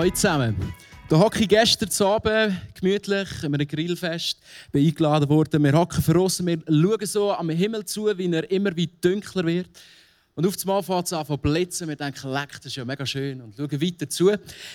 [0.00, 0.56] Heute zusammen.
[1.10, 4.38] Da hocke ich gestern Abend gemütlich an einem Grillfest,
[4.72, 5.62] bin eingeladen worden.
[5.62, 9.68] Wir hocken draussen, wir schauen so am Himmel zu, wie er immer wie dunkler wird.
[10.34, 11.86] Und auf einmal fängt es an zu blitzen.
[11.86, 13.42] Wir denken, leck, das ist ja mega schön.
[13.42, 14.30] Und schauen weiter zu.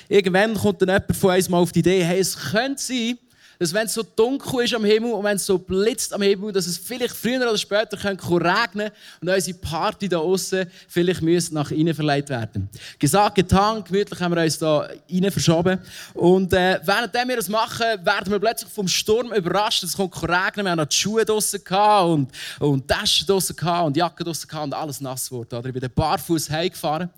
[0.08, 3.18] Irgendwann kommt dann jemand von uns mal auf die Idee, hey, es könnte sein,
[3.60, 6.52] dass wenn es so dunkel ist am Himmel und wenn es so blitzt am Himmel,
[6.52, 11.56] dass es vielleicht früher oder später könnte regnen und unsere Party da außen vielleicht müsste
[11.56, 12.70] nach innen verleiht werden.
[13.00, 15.80] Gesagt, getan, gemütlich haben wir uns da rein verschoben.
[16.14, 19.84] Und äh, während wir das machen, werden wir plötzlich vom Sturm überrascht.
[19.84, 21.62] Es kommt regnen, wir haben noch die Schuhe draussen
[22.06, 25.56] und, und Taschen draussen und Jacke draussen und alles nass geworden.
[25.56, 27.10] Oder ich bin barfuß heimgefahren.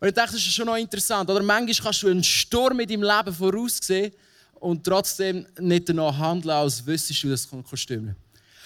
[0.00, 1.28] Und ich dachte, das ist schon noch interessant.
[1.28, 4.12] Oder manchmal kannst du einen Sturm mit deinem Leben voraussehen
[4.60, 8.16] und trotzdem nicht danach handeln, als wüsstest du, es stimmen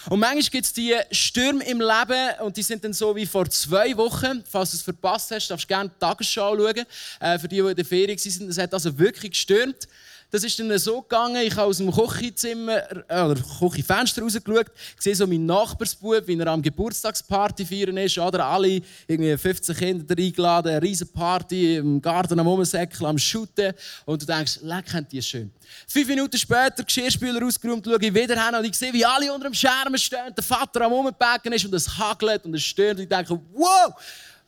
[0.09, 3.49] Und manchmal gibt es die Stürme im Leben und die sind dann so wie vor
[3.49, 4.43] zwei Wochen.
[4.49, 6.85] Falls du es verpasst hast, darfst du gerne die Tagesschau schauen.
[7.21, 9.89] Äh, für die, die in der Ferien waren, es hat also wirklich gestürmt.
[10.33, 15.15] Das ist dann so gegangen, ich habe aus dem Küchenzimmer, äh, oder Küchenfenster rausgeschaut, sehe
[15.15, 20.73] so meinen Nachbarsbub, wie er am Geburtstagsparty feiern ist, oder alle irgendwie 15 Kinder eingeladen,
[20.73, 23.75] eine riesen Party im Garten am Umsäckeln, am Shooten
[24.07, 25.53] und du denkst, leck, die ist schön.
[25.87, 29.51] Fünf Minuten später, Geschirrspüler ausgeräumt, schaue ich wieder hin und ich sehe, wie alle unter
[29.51, 33.03] dem Scherm stehen, der Vater am Umbacken ist und es hagelt und es stört und
[33.03, 33.93] ich denke, wow,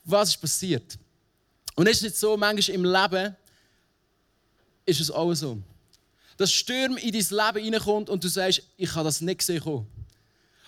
[0.02, 0.98] was ist passiert?
[1.74, 3.36] Und es ist nicht so, manchmal im Leben
[4.86, 5.58] ist es auch so
[6.36, 9.86] dass Sturm in dein Leben hineinkommt und du sagst, ich habe das nicht gesehen.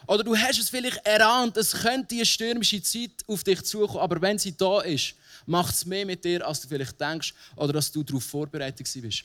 [0.06, 4.20] Oder du hast es vielleicht erahnt, es könnte eine stürmische Zeit auf dich zukommen, aber
[4.22, 5.14] wenn sie da ist,
[5.46, 9.24] macht es mehr mit dir, als du vielleicht denkst oder dass du darauf vorbereitet bist.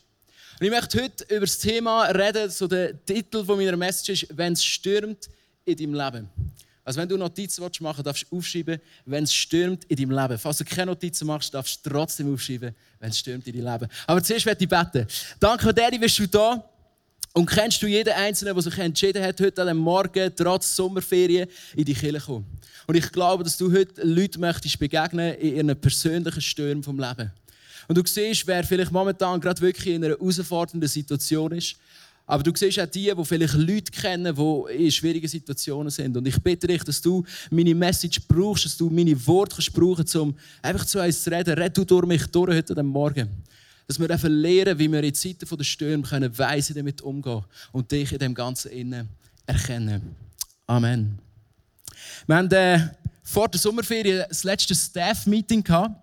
[0.60, 4.38] Und ich möchte heute über das Thema reden, so der Titel von meiner Message ist,
[4.38, 5.30] wenn es stürmt
[5.66, 6.30] in deinem Leben.
[6.84, 10.40] Also wenn du Notizen machen willst, darfst du aufschreiben, wenn es stürmt in deinem Leben.
[10.40, 13.92] Falls du keine Notizen machst, darfst du trotzdem aufschreiben, wenn es stürmt in deinem Leben.
[14.08, 15.08] Aber zuerst werde ich beten.
[15.40, 16.64] Danke, Daddy, bist du da.
[17.34, 21.86] Und kennst du jeden Einzelnen, der sich entschieden hat, heute am Morgen, trotz Sommerferien, in
[21.86, 22.46] die Kirche zu kommen?
[22.88, 27.32] Und ich glaube, dass du heute Leuten möchtest begegnen in ihren persönlichen Stürmen vom Leben.
[27.88, 31.76] Und du siehst, wer vielleicht momentan gerade wirklich in einer herausfordernden Situation ist,
[32.32, 36.16] aber du siehst auch die, die vielleicht Leute kennen, die in schwierigen Situationen sind.
[36.16, 40.34] Und ich bitte dich, dass du meine Message brauchst, dass du meine Worte brauchen um
[40.62, 41.60] einfach zu uns zu reden.
[41.60, 43.44] Red du durch mich durch heute Morgen.
[43.86, 47.44] Dass wir einfach lernen, wie wir in Zeiten der Stürme können, weise damit umgehen
[47.74, 49.10] und dich in dem Ganzen innen
[49.46, 50.16] erkennen.
[50.68, 51.20] Amen.
[52.28, 52.80] Wir haben äh,
[53.24, 56.00] vor der Sommerferien das letzte Staff-Meeting gehabt.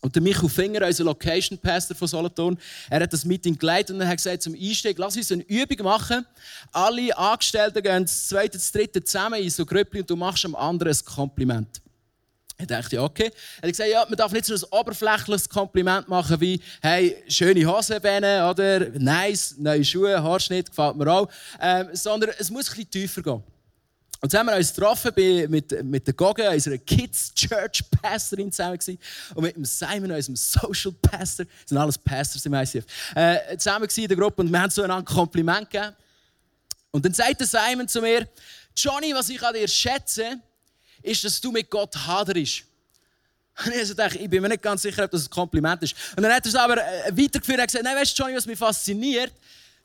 [0.00, 4.00] Und der Michael Finger, unser Location Pastor von Solothurn, er hat das Meeting geleitet und
[4.00, 6.26] er hat gesagt, zum Einstieg, lass uns eine Übung machen.
[6.72, 10.54] Alle Angestellten gehen das zweite, das dritte zusammen in so Grüppli und du machst am
[10.54, 11.82] anderen ein Kompliment.
[12.58, 13.30] Ich dachte, ja, okay.
[13.60, 17.64] Er hat gesagt, ja, man darf nicht so ein oberflächliches Kompliment machen wie, hey, schöne
[17.64, 21.28] Hosenbeine, oder nice, neue Schuhe, Haarschnitt, gefällt mir auch.
[21.60, 23.42] Ähm, sondern es muss ein bisschen tiefer gehen.
[24.22, 28.52] Und so haben wir uns getroffen bei, mit, mit der Goge, unserer Kids Church Pastorin
[28.52, 28.98] zusammen gewesen,
[29.34, 33.88] und mit dem Simon, unserem Social Pastor, das sind alles Pastors im ICF, äh, zusammen
[33.96, 35.96] in der Gruppe und wir haben so ein Kompliment gegeben.
[36.90, 38.28] Und dann sagt der Simon zu mir,
[38.76, 40.38] Johnny, was ich an dir schätze,
[41.02, 42.64] ist, dass du mit Gott haderst.
[43.64, 45.94] Und ich dachte, ich bin mir nicht ganz sicher, ob das ein Kompliment ist.
[46.16, 48.46] Und dann hat er es aber äh, weitergeführt und gesagt, nein, weißt du, Johnny, was
[48.46, 49.32] mich fasziniert,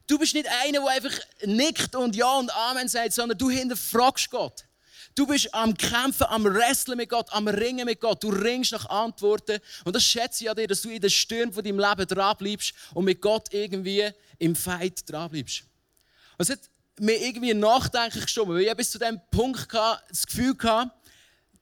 [0.08, 4.30] Du bist nicht einer, der einfach nickt und Ja und Amen sagt, sondern du hinterfragst
[4.30, 4.66] Gott.
[5.16, 8.22] Du bist am Kämpfen, am Wresteln mit Gott, am Ringen mit Gott.
[8.22, 9.60] Du ringst nach Antworten.
[9.86, 12.74] Und das schätze ich an dir, dass du in den Stürmen von deinem Leben dranbleibst
[12.94, 14.10] und mit Gott irgendwie
[14.40, 15.64] im Fight dranbleibst.
[16.38, 16.60] Und es hat
[17.00, 20.92] mir irgendwie nachdenklich gestimmt, weil ich bis zu dem Punkt das Gefühl hatte,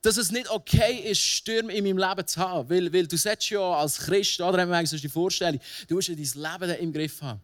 [0.01, 2.69] dass es nicht okay ist, Stürme in meinem Leben zu haben.
[2.69, 5.95] Weil, weil du sagst ja als Christ, oder haben wir eigentlich so die Vorstellung, du
[5.95, 7.40] musst ja dein Leben im Griff haben.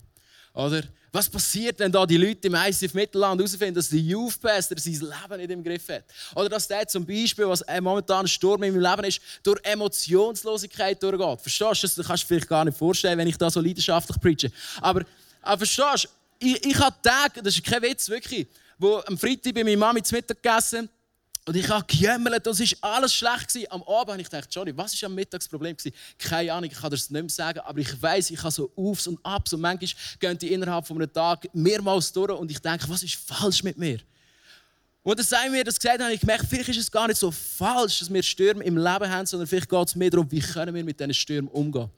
[0.53, 0.83] Oder?
[1.11, 4.93] Was passiert, wenn da die Leute im ICF Mittelland herausfinden, dass der Youth Pastor sein
[4.93, 6.03] Leben nicht im Griff hat?
[6.35, 11.01] Oder dass der zum Beispiel, was momentan ein Sturm in meinem Leben ist, durch Emotionslosigkeit
[11.01, 11.41] durchgeht.
[11.41, 12.01] Verstehst du?
[12.01, 14.53] Das kannst du vielleicht gar nicht vorstellen, wenn ich da so leidenschaftlich preache.
[14.81, 15.03] Aber,
[15.41, 16.45] aber verstehst du?
[16.47, 18.47] Ich, ich habe Tage, das ist kein Witz, wirklich,
[18.77, 20.89] wo am Freitag bei meiner Mami zu Mittag gegessen
[21.49, 23.71] und ich habe gejammert, das war alles schlecht.
[23.71, 25.75] Am Abend habe ich gedacht, Johnny, was war am Mittagsproblem?
[26.19, 29.07] Keine Ahnung, ich kann das nicht mehr sagen, aber ich weiß, ich habe so Aufs
[29.07, 32.87] und Abs und manchmal gehen die innerhalb von einem Tag mehrmals durch und ich denke,
[32.87, 33.97] was ist falsch mit mir?
[35.01, 37.31] Und dann sagen wir das gesagt habe, ich gemerkt, vielleicht ist es gar nicht so
[37.31, 40.75] falsch, dass wir Stürme im Leben haben, sondern vielleicht geht es mehr darum, wie können
[40.75, 41.89] wir mit diesen Stürmen umgehen.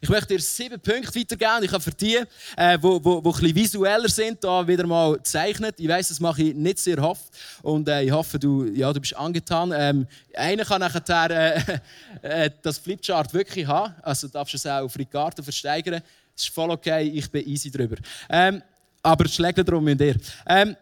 [0.00, 1.62] Ich möchte dir sieben Punkte weitergeben.
[1.62, 2.18] Ich habe für die,
[2.56, 5.76] äh, wo, wo, wo ein visueller sind, da wieder mal gezeichnet.
[5.78, 7.24] Ich weiß, das mache ich nicht sehr oft.
[7.62, 9.72] Und äh, ich hoffe, du, ja, du bist angetan.
[9.74, 11.78] Ähm, einer kann nachher äh,
[12.22, 13.94] äh, das Flipchart wirklich haben.
[14.02, 16.02] Also darfst du es auch auf Ricardo versteigern.
[16.34, 17.96] Das ist voll okay, ich bin easy drüber.
[18.28, 18.62] Ähm,
[19.02, 20.16] aber schlägt darum in dir.
[20.46, 20.76] Ähm,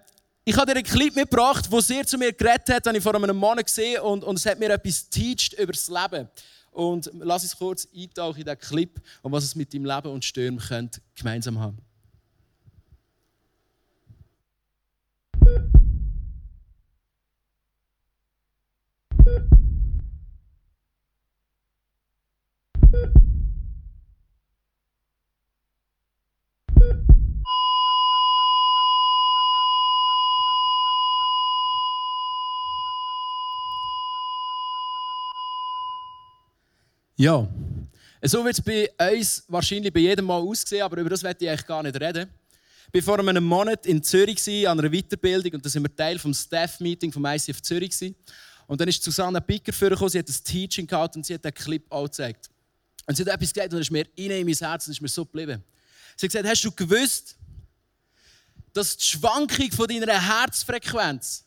[0.46, 3.14] ich habe dir einen Clip mitgebracht, der sehr zu mir geredet hat, den ich vor
[3.14, 5.08] einem Monat gesehen und, und es hat mir etwas
[5.56, 6.28] über das Leben.
[6.74, 10.24] Und lass uns kurz eintauchen in diesen Clip und was es mit deinem Leben und
[10.24, 11.78] Stürmen könnt gemeinsam haben.
[37.24, 37.48] Ja,
[38.20, 41.48] so wird es bei uns wahrscheinlich bei jedem Mal aussehen, aber über das werde ich
[41.48, 42.28] eigentlich gar nicht reden.
[42.92, 46.18] Ich war vor einem Monat in Zürich an einer Weiterbildung und da sind wir Teil
[46.18, 48.14] vom Staff-Meeting vom ICF Zürich.
[48.66, 51.54] Und dann ist Susanne Picker vorgekommen, sie hat ein Teaching gehabt und sie hat den
[51.54, 52.50] Clip auch gezeigt.
[53.06, 55.08] Und sie hat etwas gesagt und das ist mir in mein Herz und ist mir
[55.08, 55.64] so geblieben.
[56.18, 57.38] Sie hat gesagt, hast du gewusst,
[58.74, 61.46] dass die Schwankung von deiner Herzfrequenz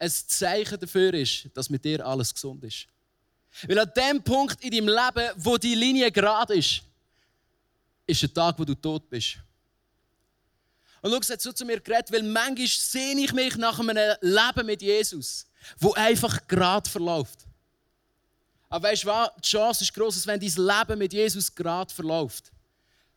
[0.00, 2.88] ein Zeichen dafür ist, dass mit dir alles gesund ist?
[3.66, 6.82] Weil an dem Punkt in deinem Leben, wo die Linie gerade ist,
[8.06, 9.38] ist der Tag, wo du tot bist.
[11.00, 14.16] Und schau, es hat so zu mir geredet, weil manchmal sehne ich mich nach einem
[14.20, 15.46] Leben mit Jesus,
[15.78, 17.40] wo einfach gerade verläuft.
[18.68, 19.30] Aber weißt du was?
[19.36, 22.52] Die Chance ist groß, dass wenn dein Leben mit Jesus gerade verläuft,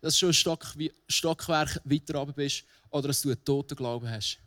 [0.01, 0.65] dass du schon ein Stock,
[1.07, 4.39] Stockwerk weiter oben bist oder dass du einen toten Glauben hast.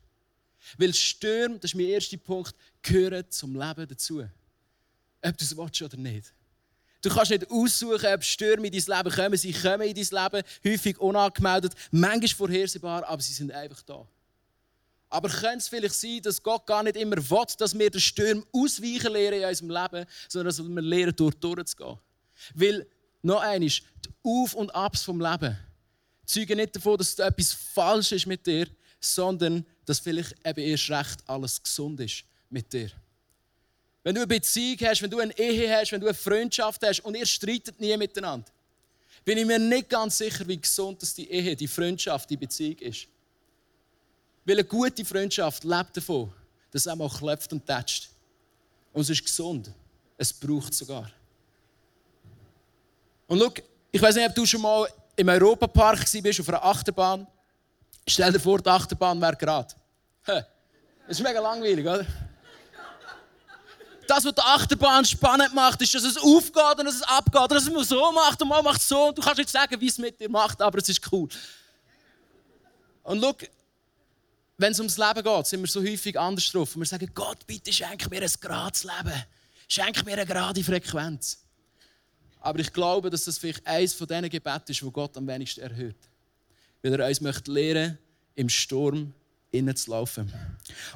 [0.76, 4.28] Weil Stürme, das ist mein erster Punkt, gehören zum Leben dazu
[5.22, 6.32] ob du es willst oder nicht.
[7.00, 9.36] Du kannst nicht aussuchen, ob Stürme in dein Leben kommen.
[9.36, 14.06] Sie kommen in dein Leben, häufig unangemeldet, manchmal vorhersehbar, aber sie sind einfach da.
[15.08, 18.44] Aber könnte es vielleicht sein, dass Gott gar nicht immer will, dass wir den Sturm
[18.52, 21.98] ausweichen lernen in unserem Leben, sondern dass wir lernen, durch durchzugehen?
[22.54, 22.86] Weil,
[23.22, 25.56] noch eines, die Auf- und Abs vom Leben
[26.26, 28.68] zeugen nicht davon, dass etwas falsch ist mit dir,
[29.00, 32.90] sondern dass vielleicht eben erst recht alles gesund ist mit dir.
[34.08, 37.00] Wenn du eine Beziehung hast, wenn du eine Ehe hast, wenn du eine Freundschaft hast
[37.00, 38.50] und ihr streitet nie miteinander,
[39.22, 42.78] bin ich mir nicht ganz sicher, wie gesund das die Ehe, die Freundschaft, die Beziehung
[42.78, 43.06] ist.
[44.46, 46.32] Weil eine gute Freundschaft lebt davon,
[46.70, 48.08] dass es auch klopft und tätscht.
[48.94, 49.70] Und es ist gesund.
[50.16, 51.10] Es braucht sogar.
[53.26, 53.52] Und schau,
[53.92, 57.26] ich weiß nicht, ob du schon mal im Europapark warst, auf einer Achterbahn.
[58.06, 59.74] Stell dir vor, die Achterbahn wäre gerade.
[60.24, 60.46] Das
[61.08, 62.06] ist mega langweilig, oder?
[64.10, 67.50] Das, was die Achterbahn spannend macht, ist, dass es aufgeht und dass es abgeht.
[67.50, 69.08] Dass es mal so macht und mal macht so.
[69.08, 71.28] Und du kannst nicht sagen, wie es mit dir macht, aber es ist cool.
[73.02, 73.34] Und schau,
[74.58, 76.74] wenn es ums Leben geht, sind wir so häufig anders drauf.
[76.74, 79.24] Und wir sagen, Gott, bitte schenk mir ein gerades Leben.
[79.68, 81.38] Schenk mir eine gerade Frequenz.
[82.40, 85.60] Aber ich glaube, dass das vielleicht eines von diesen Gebeten ist, wo Gott am wenigsten
[85.60, 85.96] erhört.
[86.82, 87.98] Weil er uns möchte lehren,
[88.34, 89.12] im Sturm
[89.50, 90.32] innen zu laufen.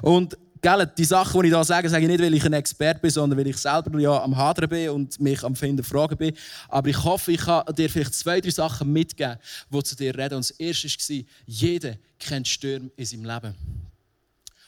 [0.01, 3.01] Und Gell, die Sachen, die ich hier sage, sage ich nicht, weil ich ein Experte
[3.01, 6.33] bin, sondern weil ich selber ja am Hadern bin und mich am Finden Fragen bin.
[6.69, 9.37] Aber ich hoffe, ich kann dir vielleicht zwei, drei Sachen mitgeben,
[9.69, 10.35] die zu dir reden.
[10.35, 13.55] Und das erste war, jeder kennt Stürme in seinem Leben.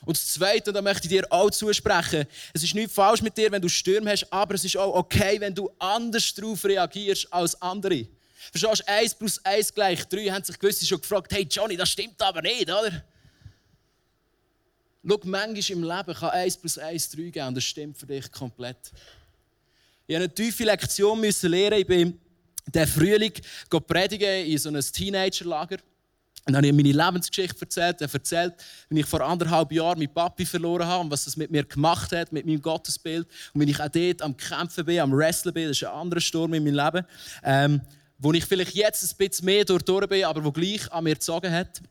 [0.04, 3.50] Und das Zweite, da möchte ich dir auch zusprechen, es ist nicht falsch mit dir,
[3.54, 7.62] wenn du Stürme hast, aber es ist auch okay, wenn du anders darauf reagierst als
[7.62, 8.06] andere.
[8.52, 11.90] Verstehst du, 1 plus 1 gleich 3, haben sich gewisse schon gefragt, hey Johnny, das
[11.90, 13.02] stimmt aber nicht, oder?
[15.08, 18.32] Schau, manchmal im Leben kann 1 plus 1 3 geben und das stimmt für dich
[18.32, 18.92] komplett.
[20.08, 21.80] Ich musste eine tiefe Lektion lernen.
[21.80, 22.20] Ich bin
[22.74, 23.34] diesen Frühling
[23.70, 25.78] predigen in so einem Teenagerlager.
[26.48, 28.02] Und dann habe ich meine Lebensgeschichte erzählt.
[28.02, 28.54] Er erzählt,
[28.90, 32.12] wie ich vor anderthalb Jahren meinen Papi verloren habe und was das mit mir gemacht
[32.12, 33.28] hat, mit meinem Gottesbild.
[33.54, 35.68] Und wie ich auch dort am Kämpfen bin, am Wrestlen bin.
[35.68, 37.06] Das ist ein anderer Sturm in meinem Leben.
[37.44, 37.82] Ähm,
[38.18, 41.52] wo ich vielleicht jetzt ein bisschen mehr durch bin, aber wo gleich an mir gezogen
[41.52, 41.82] hat.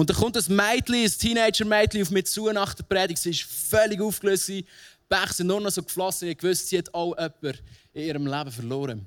[0.00, 3.20] Und da kommt ein Mädchen, ein Teenager-Mädchen auf mich zu nach der Predigt.
[3.20, 4.48] Sie war völlig aufgelöst.
[4.48, 4.64] Die
[5.06, 6.28] Bäche sind nur noch so geflossen.
[6.28, 7.58] Ich wusste, sie hat auch jemanden
[7.92, 9.04] in ihrem Leben verloren.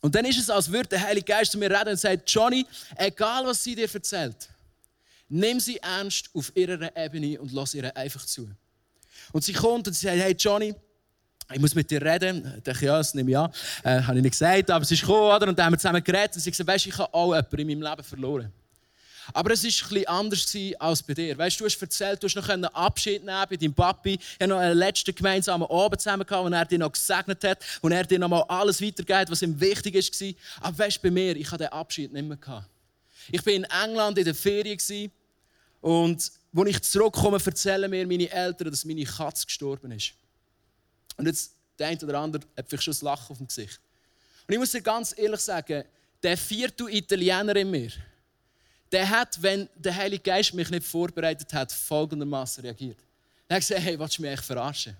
[0.00, 2.66] Und dann ist es, als würde der Heilige Geist zu mir reden und sagt, Johnny,
[2.96, 4.48] egal was sie dir erzählt,
[5.28, 8.48] nimm sie ernst auf ihrer Ebene und lass ihr einfach zu.
[9.32, 10.74] Und sie kommt und sie sagt, hey Johnny,
[11.52, 12.54] ich muss mit dir reden.
[12.56, 13.52] Ich dachte, ja, das nehme ich an.
[13.84, 15.46] Äh, habe ich nicht gesagt, aber sie ist gekommen, oder?
[15.46, 17.66] Und dann haben wir zusammen geredet und sie gesagt, weißt, ich habe auch jemanden in
[17.66, 18.52] meinem Leben verloren.
[19.32, 21.36] Aber es war bisschen anders als bei dir.
[21.36, 24.18] Weißt, du hast erzählt, du hast noch einen Abschied nehmen bei deinem Papi.
[24.38, 27.88] Er noch einen letzten gemeinsamen Abend zusammen gehabt, wo er dir noch gesegnet hat, wo
[27.88, 30.34] er dir noch mal alles weitergeht, was ihm wichtig war.
[30.60, 32.36] Aber weißt, bei mir, ich hatte den Abschied nicht mehr.
[32.36, 32.68] Gehabt.
[33.30, 34.78] Ich war in England in der Ferien
[35.80, 40.12] und als ich zurückkomme, erzählen mir meine Eltern, dass meine Katze gestorben ist.
[41.16, 43.80] Und jetzt, der eine oder andere hat vielleicht schon ein Lachen auf dem Gesicht.
[44.46, 45.84] Und ich muss dir ganz ehrlich sagen,
[46.22, 47.90] der vierte Italiener in mir,
[48.92, 52.98] der hat, wenn der Heilige Geist mich nicht vorbereitet hat, folgendermaßen reagiert.
[53.48, 54.96] Er hat gesagt, hey, willst du mich echt verarschen?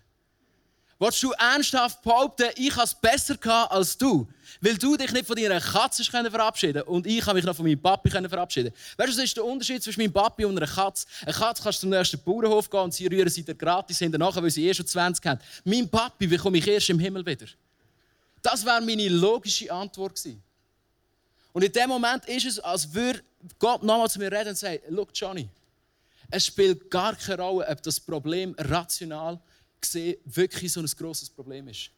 [0.99, 4.27] Willst du ernsthaft behaupten, ich habe es besser gehabt als du?
[4.63, 7.81] Weil du dich nicht von deiner Katze verabschieden und ich habe mich noch von meinem
[7.81, 11.07] Papi verabschieden Weißt du, was ist der Unterschied zwischen meinem Papi und einer Katze?
[11.23, 14.43] Eine Katze kannst du zum nächsten Bauernhof gehen und sie rühren sie dir gratis hinterher,
[14.43, 15.41] weil sie eh schon 20 haben.
[15.65, 17.47] Mein Papi bekomme ich erst im Himmel wieder.
[18.41, 20.43] Das wäre meine logische Antwort gewesen.
[21.57, 23.23] Und in dem Moment ist es, als würde
[23.59, 25.49] Gott nochmal zu mir reden und sagen, look Johnny,
[26.31, 29.41] es spielt gar keine Rolle, ob das Problem rational
[29.81, 31.89] gesehen wirklich so ein grosses Problem ist.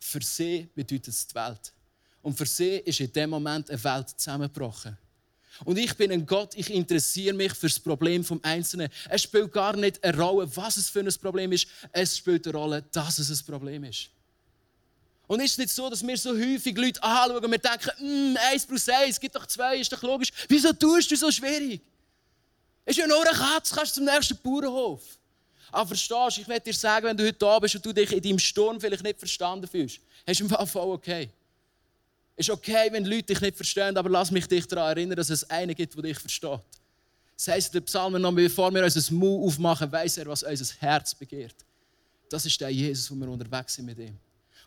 [0.00, 1.72] Für sie bedeutet es die Welt.
[2.20, 4.98] Und für sie ist in dem Moment eine Welt zusammengebrochen.
[5.64, 8.90] Und ich bin ein Gott, ich interessiere mich für das Problem vom Einzelnen.
[9.08, 11.66] Es spielt gar nicht eine Rolle, was es für ein Problem ist.
[11.90, 14.10] Es spielt eine Rolle, dass es ein Problem ist.
[15.26, 18.36] Und ist es nicht so, dass wir so häufig Leute anschauen und wir denken, mm,
[18.52, 20.30] 1 plus 1 gibt doch 2, ist doch logisch.
[20.48, 21.80] Wieso tust du so schwierig?
[22.84, 25.02] Ist ja nur eine Katze, kannst du zum nächsten Bauernhof.
[25.72, 28.12] Aber verstehst du, ich werde dir sagen, wenn du heute da bist und du dich
[28.12, 31.28] in deinem Sturm vielleicht nicht verstanden fühlst, hast du im Fall voll okay.
[32.36, 35.48] Ist okay, wenn Leute dich nicht verstehen, aber lass mich dich daran erinnern, dass es
[35.50, 36.60] einen gibt, der dich versteht.
[37.36, 41.14] Das heisst, der Psalm noch, bevor wir unser Mund aufmachen, weiß er, was unser Herz
[41.14, 41.56] begehrt.
[42.30, 44.18] Das ist der Jesus, wo wir unterwegs sind mit ihm.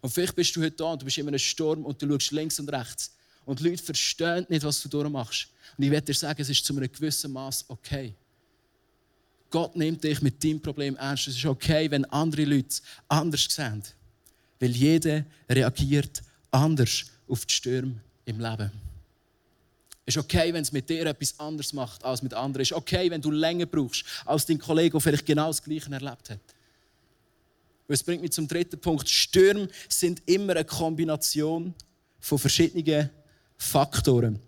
[0.01, 2.32] Und vielleicht bist du heute da und du bist in einem Sturm und du schaust
[2.32, 3.13] links und rechts.
[3.46, 5.48] Und Leute verstehen nicht, was du durchmachst.
[5.77, 8.13] Und ich werde dir sagen, es ist zu einem gewissen Maß okay.
[9.50, 11.27] Gott nimmt dich mit deinem Problem ernst.
[11.27, 12.75] Es ist okay, wenn andere Leute
[13.08, 13.84] anders sehen.
[14.60, 18.72] Weil jeder reagiert anders auf die Stürme im Leben.
[20.06, 22.62] Es ist okay, wenn es mit dir etwas anderes macht als mit anderen.
[22.62, 25.91] Es ist okay, wenn du länger brauchst als dein Kollege, der vielleicht genau das Gleiche
[25.91, 26.39] erlebt hat.
[27.89, 29.10] Und es bringt mich zum dritten Punkt.
[29.10, 31.74] Stürme sind immer eine Kombination
[32.19, 33.10] von verschiedenen
[33.58, 34.39] Faktoren.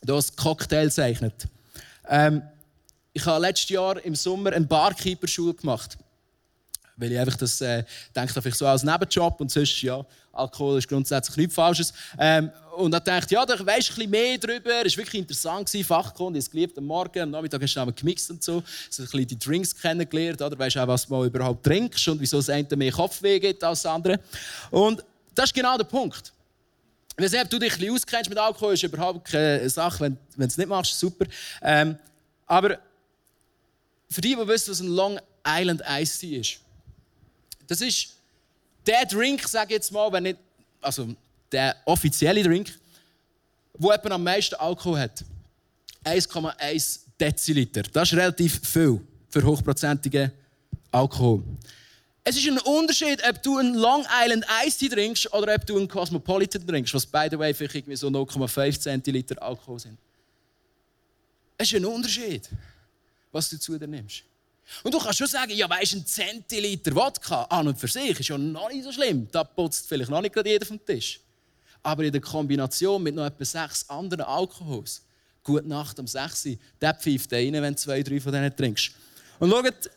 [0.00, 1.48] Da ein Cocktail zeichnet.
[2.08, 2.40] Ähm,
[3.12, 5.98] ich habe letztes Jahr im Sommer eine Barkeeper-Schule gemacht.
[6.98, 10.88] Weil ich einfach das äh, denke, ich so als Nebenjob und sonst, ja, Alkohol ist
[10.88, 11.92] grundsätzlich nichts Falsches.
[12.18, 14.84] Ähm, und dann dachte ja, da weisst du ein mehr darüber.
[14.84, 18.42] Es war wirklich interessant, Fachkunde, ich geliebt am Morgen, am Nachmittag hast du gemixt und
[18.42, 18.62] so.
[18.90, 20.58] So ein bisschen die Drinks kennengelernt, oder?
[20.58, 24.20] Weißt auch, was du überhaupt trinkst und wieso es eine mehr Kopfweh gibt als andere.
[24.70, 25.02] Und
[25.34, 26.32] das ist genau der Punkt.
[27.16, 30.52] Ob du dich ein bisschen auskennst mit Alkohol, ist überhaupt keine Sache, wenn, wenn du
[30.52, 31.26] es nicht machst, super.
[31.62, 31.96] Ähm,
[32.46, 32.78] aber
[34.08, 36.60] für die, die wissen, was ein Long Island Ice ist.
[37.68, 38.16] Das ist
[38.84, 40.38] der Drink, sage ich jetzt mal, wenn nicht,
[40.80, 41.14] also
[41.52, 42.76] der offizielle Drink,
[43.74, 45.24] wo etwa am meisten Alkohol hat.
[46.04, 47.82] 1,1 Deziliter.
[47.82, 50.32] Das ist relativ viel für hochprozentigen
[50.90, 51.44] Alkohol.
[52.24, 55.88] Es ist ein Unterschied, ob du einen Long Island Ice trinkst oder ob du einen
[55.88, 59.98] Cosmopolitan trinkst, was by the way vielleicht so 0,5 Zentiliter Alkohol sind.
[61.56, 62.48] Es ist ein Unterschied
[63.32, 64.24] was du zu dir nimmst.
[64.82, 68.28] Und du kannst schon sagen, ja, weißt ein Zentiliter Wodka an und für sich ist
[68.28, 69.28] ja noch nicht so schlimm.
[69.30, 71.20] Da putzt vielleicht noch nicht gerade jeder vom Tisch.
[71.82, 75.02] Aber in der Kombination mit noch etwa sechs anderen Alkohols,
[75.42, 76.46] gut Nacht um sechs,
[76.80, 78.90] der pfeift rein, wenn du zwei, drei von denen trinkst.
[79.38, 79.90] Und schaut,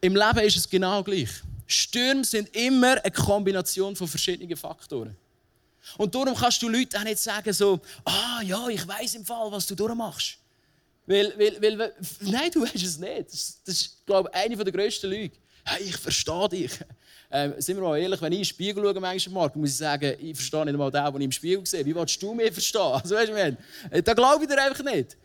[0.00, 1.30] im Leben ist es genau gleich.
[1.66, 5.16] Stürme sind immer eine Kombination von verschiedenen Faktoren.
[5.96, 9.50] Und darum kannst du Leuten auch nicht sagen so, ah ja, ich weiß im Fall,
[9.52, 10.39] was du durchmachst.
[11.10, 13.32] Weil, weil, weil, nein, du weißt es nicht.
[13.32, 15.36] Das, das ist, glaube ich, eine der grössten Lügen.
[15.64, 16.70] Hey, ich verstehe dich.
[17.32, 19.76] Ähm, sind wir mal ehrlich, wenn ich in den Spiegel schaue, manchmal, Mark, muss ich
[19.76, 21.84] sagen, ich verstehe nicht mal den, den ich im Spiegel sehe.
[21.84, 22.80] Wie willst du mich verstehen?
[22.80, 25.16] Also, weißt du, da glaube ich dir einfach nicht.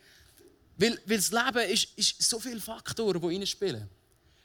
[0.76, 3.88] Weil, weil das Leben ist, ist so viele Faktoren, die reinspielen.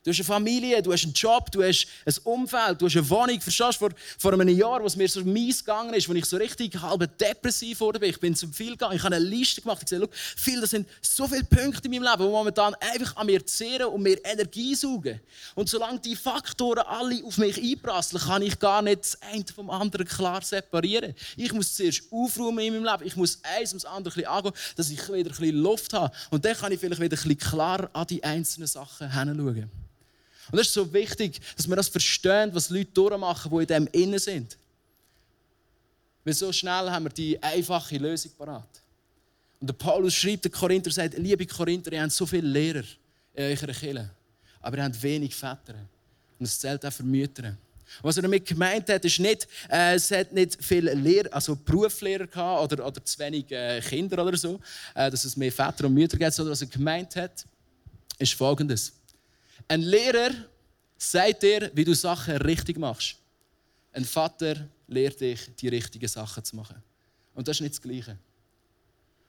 [0.03, 3.07] Du hast eine Familie, du hast einen Job, du hast ein Umfeld, du hast eine
[3.07, 3.39] Wohnung.
[3.39, 6.25] Verstehst du, vor, vor einem Jahr, wo es mir so mies gegangen ist, wo ich
[6.25, 9.83] so richtig halb depressiv wurde, ich bin zu viel gegangen, ich habe eine Liste gemacht,
[9.83, 13.27] ich gesagt, viel, das sind so viele Punkte in meinem Leben, die momentan einfach an
[13.27, 15.21] mir zehren und mir Energie saugen.
[15.53, 19.69] Und solange die Faktoren alle auf mich einprasseln, kann ich gar nicht das eine vom
[19.69, 21.13] anderen klar separieren.
[21.37, 24.89] Ich muss zuerst aufräumen in meinem Leben, ich muss eins ums andere ein angehen, dass
[24.89, 26.11] ich wieder ein bisschen Luft habe.
[26.31, 29.69] Und dann kann ich vielleicht wieder ein bisschen klar an die einzelnen Sachen hinschauen.
[30.51, 33.87] Und das ist so wichtig, dass wir das verstehen, was Leute durchmachen, die in dem
[33.91, 34.57] innen sind.
[36.23, 38.81] Weil so schnell haben wir die einfache Lösung parat.
[39.59, 42.83] Und der Paulus schreibt den Korinther, sagt, liebe Korinther, ihr habt so viele Lehrer
[43.33, 44.09] in eurer Kirche,
[44.59, 45.75] aber ihr habt wenig Väter.
[46.39, 47.55] Und es zählt auch für Mütter.
[48.01, 51.55] Und was er damit gemeint hat, ist nicht, äh, es hat nicht viele Lehrer, also
[51.55, 54.59] Berufslehrer gehabt oder, oder zu wenig äh, Kinder oder so,
[54.95, 57.45] äh, dass es mehr Väter und Mütter gibt, sondern was er gemeint hat,
[58.17, 58.93] ist folgendes.
[59.71, 60.31] Ein Lehrer
[60.97, 63.15] sagt dir, wie du Sachen richtig machst.
[63.93, 66.83] Ein Vater lehrt dich, die richtigen Sachen zu machen.
[67.33, 68.17] Und das ist nicht das Gleiche.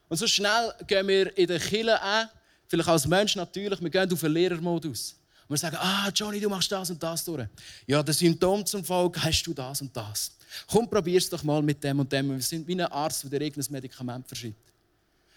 [0.08, 2.28] Und so schnell gehen wir in der Kille an,
[2.66, 5.14] vielleicht als Mensch natürlich, wir gehen auf den Lehrermodus.
[5.46, 7.46] Und wir sagen, ah, Johnny, du machst das und das durch.
[7.86, 10.36] Ja, das Symptom zum Volk hast du das und das.
[10.66, 12.32] Komm, probier es doch mal mit dem und dem.
[12.32, 14.72] Wir sind wie ein Arzt, der dir irgendein Medikament verschreibt.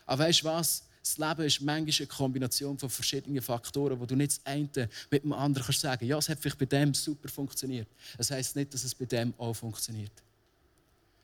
[0.07, 0.83] Aber weißt du was?
[1.05, 5.23] Das Leben ist manchmal eine Kombination von verschiedenen Faktoren, wo du nicht das eine mit
[5.23, 6.03] dem anderen kannst sagen.
[6.07, 7.87] Ja, es hat vielleicht bei dem super funktioniert.
[8.17, 10.11] Das heißt nicht, dass es bei dem auch funktioniert.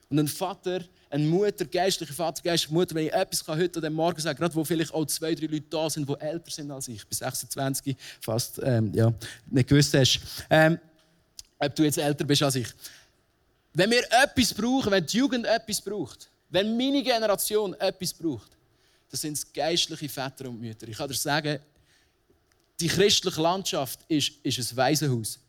[0.08, 4.22] Und ein Vater, eine Mutter, geistliche Vater, geistliche Mutter, wenn ich etwas heute an Morgen
[4.22, 7.08] sagen gerade wo vielleicht auch zwei, drei Leute da sind, die älter sind als ich,
[7.08, 9.12] bis 26, fast ähm, ja,
[9.50, 10.20] nicht gewusst hast,
[10.52, 10.78] ähm,
[11.58, 12.68] ob du jetzt älter bist als ich.
[13.74, 18.52] Wenn wir etwas brauchen, wenn die Jugend etwas braucht, wenn meine Generation etwas braucht,
[19.12, 20.88] das sind geistliche Väter und Mütter.
[20.88, 21.60] Ich kann dir sagen,
[22.80, 25.39] die christliche Landschaft ist, ist ein Waisenhaus.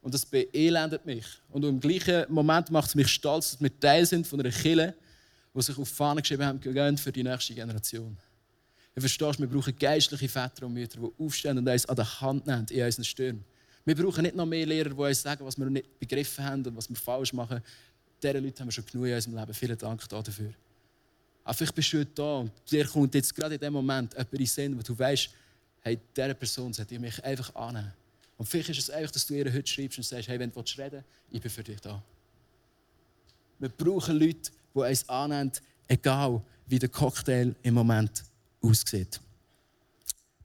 [0.00, 1.26] Und das beelendet mich.
[1.50, 4.94] Und im gleichen Moment macht es mich stolz, dass wir Teil sind von einer Kille,
[5.54, 8.16] die sich auf die Fahne geschrieben haben, für die nächste Generation.
[8.94, 12.46] Du verstehst, wir brauchen geistliche Väter und Mütter, die aufstehen und uns an der Hand
[12.46, 13.44] nehmen in unseren Stürmen.
[13.84, 16.76] Wir brauchen nicht noch mehr Lehrer, die uns sagen, was wir nicht begriffen haben und
[16.76, 17.60] was wir falsch machen.
[18.22, 19.54] Diese Leute haben wir schon genug in unserem Leben.
[19.54, 20.54] Vielen Dank dafür.
[21.46, 24.32] Aber vielleicht bist du heute da und dir kommt jetzt gerade in dem Moment jemand
[24.32, 25.30] in den Sinn, wo du weißt,
[25.82, 27.92] hey, dieser Person sollte mich einfach annehmen.
[28.36, 30.58] Und vielleicht ist es einfach, dass du ihr heute schreibst und sagst, hey, wenn du
[30.58, 32.02] reden willst, ich bin für dich da.
[33.60, 35.52] Wir brauchen Leute, die uns annehmen,
[35.86, 38.24] egal wie der Cocktail im Moment
[38.60, 39.20] aussieht.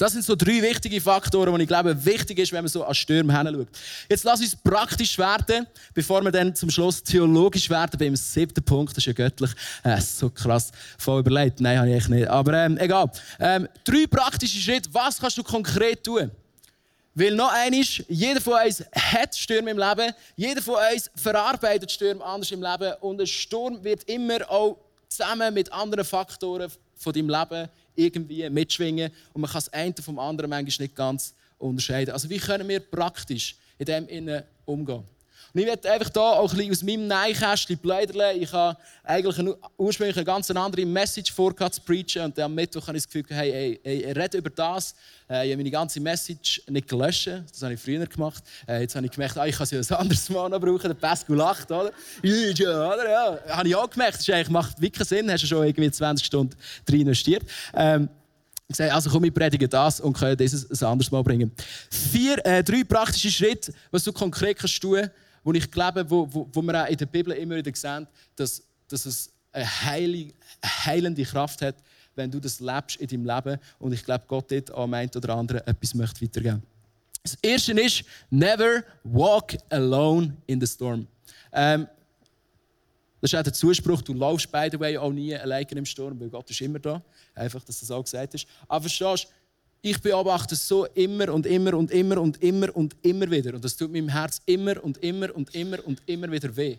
[0.02, 2.96] Das sind so drei wichtige Faktoren, die ich glaube, wichtig ist, wenn man so an
[2.96, 3.68] Stürme hinschaut.
[4.10, 8.00] Jetzt lass uns praktisch werden, bevor wir dann zum Schluss theologisch werden.
[8.00, 9.52] Beim siebten Punkt, das ist ja göttlich.
[9.84, 11.62] Äh, so krass, voll überlegt.
[11.62, 12.28] Nein, habe ich echt nicht.
[12.28, 13.12] Aber ähm, egal.
[13.40, 14.90] Ähm, drei praktische Schritte.
[14.92, 16.32] Was kannst du konkret tun?
[17.14, 20.14] Weil noch eines, jeder von uns hat Stürme im Leben.
[20.36, 22.92] Jeder von uns verarbeitet Stürme anders im Leben.
[23.02, 29.12] Und ein Sturm wird immer auch zusammen mit anderen Faktoren von deinem Leben irgendwie mitschwingen
[29.34, 32.14] und man kann das eine vom anderen manchmal nicht ganz unterscheiden.
[32.14, 35.04] Also wie können wir praktisch in dem Innen umgehen?
[35.54, 38.38] Und ich werde einfach hier auch ein aus meinem Neinkästchen plaudern.
[38.40, 42.88] Ich habe eigentlich eine, ursprünglich eine ganz andere Message vor zu preachen und am Mittwoch
[42.88, 44.96] habe ich das Gefühl, hey, hey, hey rede über das.
[45.30, 47.28] Äh, ich habe meine ganze Message nicht gelöscht.
[47.28, 48.44] Das habe ich früher gemacht.
[48.66, 50.88] Äh, jetzt habe ich gemerkt, ah, ich kann sie ein anderes Mal noch brauchen.
[50.88, 51.92] Der Pascal lacht, oder?
[52.24, 53.10] Ja, oder?
[53.10, 53.40] Ja.
[53.50, 54.20] Habe ich auch gemerkt.
[54.20, 55.30] Das eigentlich, macht wirklich Sinn.
[55.30, 57.44] Hast du schon irgendwie 20 Stunden drin investiert.
[57.74, 58.08] Ähm,
[58.70, 61.52] sage, also komm, ich predige das und kann dieses ein anderes Mal bringen.
[61.90, 65.10] Vier, äh, drei praktische Schritte, was du konkret kannst tun
[65.44, 68.64] wo ich glaube, wo, wo, wo wir auch in der Bibel immer wieder sehen, dass,
[68.88, 71.76] dass es eine, heilig, eine heilende Kraft hat,
[72.16, 73.60] wenn du das lebst in deinem Leben.
[73.80, 76.62] Und ich glaube, Gott dort am einen oder anderen etwas möchte weitergeben.
[77.24, 81.08] Das erste ist, never walk alone in the storm.
[81.54, 81.88] Ähm,
[83.22, 86.20] das ist auch der Zuspruch, du laufst by the way auch nie alleine im Sturm,
[86.20, 87.02] weil Gott ist immer da.
[87.36, 88.48] Einfach, dass das auch gesagt ist.
[88.68, 89.30] Aber verstehst du,
[89.82, 93.56] ich beobachte es so immer und immer und immer und immer und immer wieder.
[93.56, 96.78] Und das tut meinem Herz immer und immer und immer und immer wieder weh.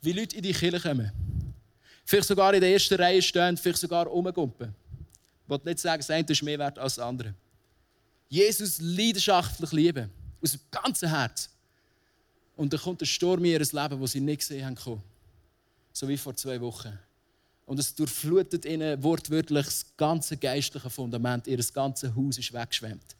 [0.00, 1.12] Wie Leute in die Kirche kommen.
[2.06, 4.74] Vielleicht sogar in der ersten Reihe stehen, vielleicht sogar rumgumpen.
[5.44, 7.34] Ich will nicht sagen, das eine ist mehr wert als das andere.
[8.30, 10.10] Jesus leidenschaftlich lieben.
[10.42, 11.50] Aus dem ganzen Herz.
[12.56, 15.02] Und dann kommt ein Sturm in ihr Leben, das sie nicht gesehen haben.
[15.92, 16.98] So wie vor zwei Wochen.
[17.68, 21.46] Und es durchflutet ihnen wortwörtlich das ganze geistliche Fundament.
[21.46, 23.14] Ihr ganzes Haus ist weggeschwemmt.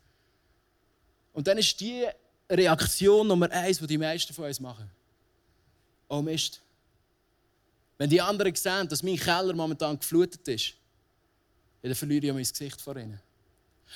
[1.34, 2.06] Und dann ist die
[2.48, 4.90] Reaktion Nummer eins, die die meisten von uns machen.
[6.08, 6.62] Oh Mist.
[7.98, 10.72] Wenn die anderen sehen, dass mein Keller momentan geflutet ist,
[11.82, 13.20] dann verliere ich mein Gesicht vor ihnen.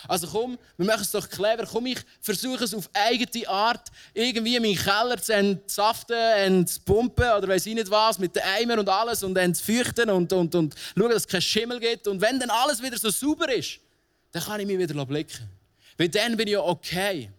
[0.09, 1.66] Also komm, wir machen es doch clever.
[1.66, 7.31] Komm, ich versuche es auf eigene Art irgendwie in meinen Keller zu entsaften, zu pumpen
[7.33, 10.55] oder weiß ich nicht was, mit den Eimer und alles und zu feuchten und, und,
[10.55, 12.07] und schauen, dass es keinen Schimmel gibt.
[12.09, 13.78] Und wenn dann alles wieder so sauber ist,
[14.33, 15.48] dann kann ich mich wieder blicken.
[15.96, 17.31] Weil dann bin ich ja okay.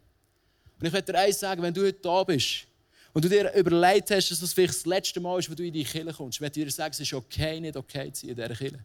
[0.80, 2.66] Und ich werde dir eins sagen, wenn du heute da bist
[3.14, 5.74] und du dir überlegt hast, dass das vielleicht das letzte Mal ist, wo du in
[5.74, 8.36] die Kirche kommst, ich werde dir sagen, es ist okay, nicht okay zu sein in
[8.36, 8.80] dieser Kirche.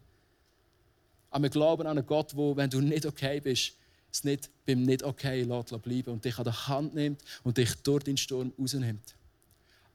[1.29, 3.73] Aber wir glauben an einen Gott, wo, wenn du nicht okay bist,
[4.11, 7.75] es nicht beim nicht okay lässt bleiben und dich an der Hand nimmt und dich
[7.83, 9.15] durch den Sturm rausnimmt.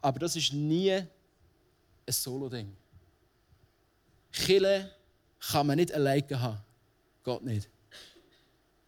[0.00, 1.08] Aber das ist nie ein
[2.06, 2.76] Solo-Ding.
[4.30, 4.90] Kille
[5.40, 6.60] kann man nicht alleine haben.
[7.22, 7.68] Gott nicht.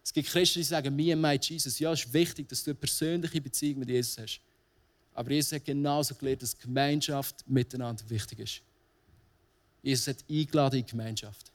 [0.03, 1.79] Es gibt Christen, die sagen, me and my Jesus.
[1.79, 4.41] Ja, es ist wichtig, dass du eine persönliche Beziehung mit Jesus hast.
[5.13, 8.61] Aber Jesus hat genauso gelernt, dass Gemeinschaft miteinander wichtig ist.
[9.81, 11.51] Jesus hat eingeladen in die Gemeinschaft.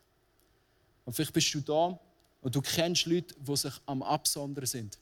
[1.04, 1.98] Und vielleicht bist du da
[2.40, 4.98] und du kennst Leute, die sich am Absondern sind.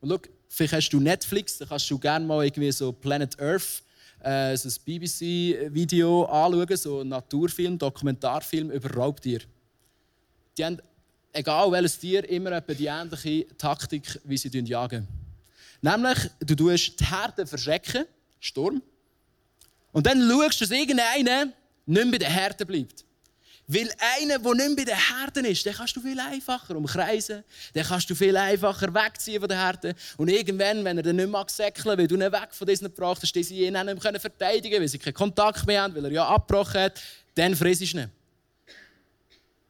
[0.00, 3.82] Und schau, vielleicht hast du Netflix, da kannst du gerne mal irgendwie so Planet Earth,
[4.20, 9.40] äh, so ein BBC-Video anschauen, so ein Naturfilm, Dokumentarfilm über Raubtier.
[10.56, 10.78] Die haben,
[11.32, 15.06] egal welches Tier, immer die ähnliche Taktik, wie sie jagen.
[15.80, 18.04] Nämlich, du tust die Herde verschrecken,
[18.38, 18.82] Sturm,
[19.92, 21.54] und dann schaust du, dass irgendeiner nicht
[21.86, 23.04] mehr bei den Herden bleibt.
[23.68, 27.44] Weil einer, der nicht bei den Herden ist, den kannst du viel einfacher umkreisen,
[27.74, 29.94] den kannst du viel einfacher wegziehen von den Herden.
[30.16, 33.22] Und irgendwann, wenn er dann nicht mehr säckeln weil du ihn weg von diesen gebracht
[33.22, 36.10] hast, die sie ihn nicht mehr verteidigen weil sie keinen Kontakt mehr haben, weil er
[36.10, 37.00] ja abgebrochen hat,
[37.34, 38.10] dann frisst du ihn.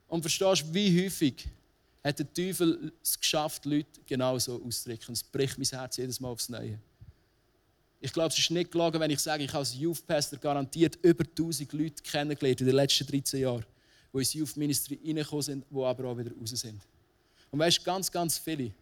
[0.08, 1.46] Und verstehst du, wie häufig
[2.02, 5.12] hat der Teufel es geschafft, Leute genau so auszudrücken.
[5.12, 6.78] Es bricht mein Herz jedes Mal aufs Neue.
[8.00, 10.98] Ich glaube, es ist nicht gelogen, wenn ich sage, ich habe als Youth Pastor garantiert
[11.02, 13.64] über 1000 Leute kennengelernt in den letzten 13 Jahren
[14.12, 16.80] die ins Youth Ministry reingekommen sind, die aber auch wieder raus sind.
[17.50, 18.72] Und weißt du, ganz, ganz viele,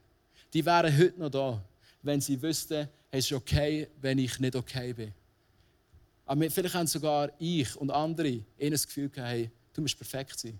[0.52, 1.64] die wären heute noch da,
[2.02, 5.12] wenn sie wüssten, es ist okay, wenn ich nicht okay bin.
[6.26, 10.38] Aber vielleicht haben sogar ich und andere ihnen das Gefühl gehabt, hey, du musst perfekt
[10.38, 10.58] sein.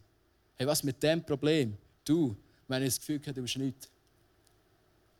[0.57, 1.77] Hey, was mit dem Problem?
[2.05, 3.89] Du, wenn ich das Gefühl gehabt, du bist nichts.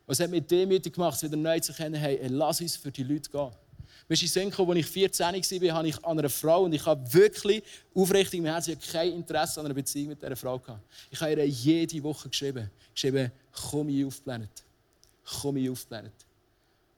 [0.05, 3.29] Was hat mich demütig gemacht, wieder neu zu kennen, hey, lass uns für die Leute
[3.29, 3.51] gehen.
[4.07, 6.85] Weißt du, in Senko, als ich 14 war, habe ich an einer Frau und ich
[6.85, 10.83] habe wirklich aufrichtig im Herzen kein Interesse an einer Beziehung mit dieser Frau gehabt.
[11.09, 14.49] Ich habe ihr jede Woche geschrieben, geschrieben, komm ich auf Planet.
[15.23, 16.13] Komm ich auf Planet.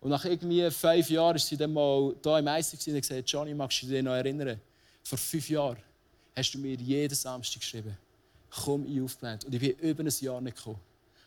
[0.01, 3.53] Und nach irgendwie fünf Jahren ist sie dann mal da im Eis und gesagt, Johnny,
[3.53, 4.59] magst du dich noch erinnern?
[5.03, 5.77] Vor fünf Jahren
[6.35, 7.97] hast du mir jeden Samstag geschrieben,
[8.49, 9.45] komm ich auf Planet.
[9.45, 10.79] Und ich bin über ein Jahr nicht gekommen.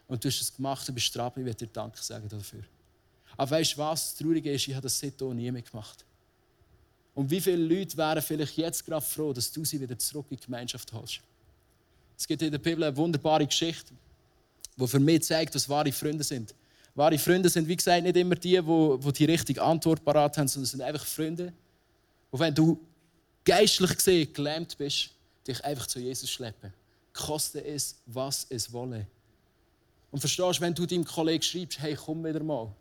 [0.09, 1.33] Und du hast es gemacht und bist dran.
[1.37, 2.63] Ich werde dir Danke sagen dafür.
[3.37, 4.11] Aber weißt du was?
[4.11, 6.05] Das Traurige ist, ich habe das seitdem nie mehr gemacht.
[7.15, 10.37] Und wie viele Leute wären vielleicht jetzt gerade froh, dass du sie wieder zurück in
[10.37, 11.21] die Gemeinschaft holst?
[12.17, 13.93] Es gibt in der Bibel eine wunderbare Geschichte,
[14.77, 16.55] die für mich zeigt, was wahre Freunde sind.
[16.95, 20.67] Wahre Freunde sind, wie gesagt, nicht immer die, die die richtige Antwort parat haben, sondern
[20.67, 21.53] sind einfach Freunde,
[22.33, 22.81] die, wenn du
[23.45, 25.11] geistlich gesehen gelähmt bist,
[25.47, 26.73] dich einfach zu Jesus schleppen.
[27.13, 29.07] Koste es, was es wolle.
[30.11, 32.73] Und verstehst, du, wenn du deinem Kollegen schreibst, hey, komm wieder mal,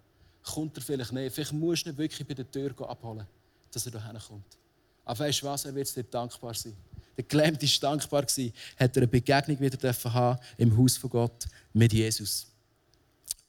[0.45, 1.33] kommt er vielleicht nicht.
[1.33, 3.25] Vielleicht musst du nicht wirklich bei der Tür abholen,
[3.71, 4.57] dass er hierher kommt.
[5.03, 6.75] Aber weißt du was, er wird dir dankbar sein.
[7.17, 11.93] Der Gelähmte war dankbar, hat er eine Begegnung wieder haben im Haus von Gott mit
[11.93, 12.47] Jesus.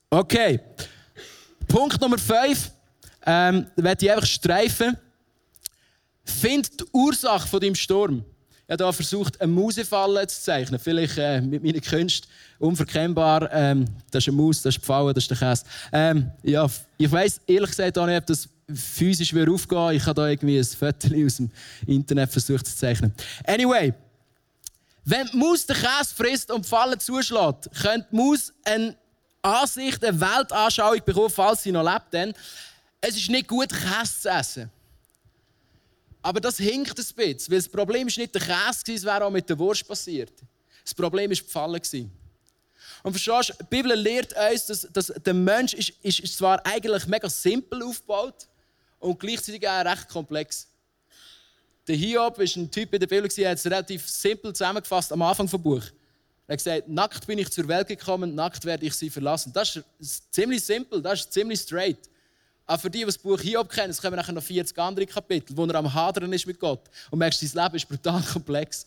[0.09, 0.61] Okay,
[1.67, 2.71] Punkt Nummer 5.
[3.29, 4.97] Ähm, werde ich einfach streifen.
[6.25, 8.25] Find die Ursache von deinem Sturm.
[8.69, 10.81] Habe hier versucht, eine Mausefalle zu zeichnen.
[10.81, 13.49] Vielleicht äh, mit meinen Künsten unverkennbar.
[13.53, 15.65] Ähm, das ist eine Maus, das ist die Falle, das ist der Käse.
[15.93, 16.67] Ähm, ja,
[16.99, 20.59] ich weiss ehrlich gesagt auch nicht, ob das physisch wieder aufgehen Ich habe da irgendwie
[20.59, 21.51] ein Foto aus dem
[21.87, 23.13] Internet versucht zu zeichnen.
[23.47, 23.95] Anyway,
[25.05, 28.97] wenn die Maus den Käse frisst und die Falle zuschlägt, könnte die Maus eine
[29.43, 32.13] Ansicht, eine Weltanschauung bekommen, falls sie noch lebt.
[32.13, 32.35] Denn
[33.01, 34.71] es ist nicht gut, Käse zu essen.
[36.23, 39.31] Aber das hinkt ein bisschen, weil das Problem ist nicht der Käse, es wäre auch
[39.31, 40.33] mit der Wurst passiert.
[40.83, 41.81] Das Problem war die Falle.
[43.03, 47.07] Und verstehst du, die Bibel lehrt uns, dass, dass der Mensch ist, ist, zwar eigentlich
[47.07, 48.49] mega simpel aufgebaut
[48.99, 50.67] und gleichzeitig auch recht komplex.
[51.87, 55.23] Der Hiob ist ein Typ in der Bibel, der hat es relativ simpel zusammengefasst am
[55.23, 55.85] Anfang des Buch.
[56.49, 59.53] Er hat gesagt, nackt bin ich zur Welt gekommen, nackt werde ich sie verlassen.
[59.53, 61.99] Das ist ziemlich simpel, das ist ziemlich straight.
[62.67, 65.57] Aber für die, die das Buch Hiob kennen, es kommen nachher noch 40 andere Kapitel,
[65.57, 66.81] wo er am Hadern ist mit Gott.
[67.11, 68.87] Und merkst, sein Leben ist brutal komplex.